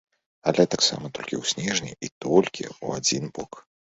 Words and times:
Але 0.51 0.63
таксама 0.75 1.05
толькі 1.17 1.35
ў 1.41 1.51
снежні 1.51 1.93
і 2.09 2.11
толькі 2.27 2.65
ў 2.69 2.87
адзін 3.03 3.23
бок. 3.37 3.63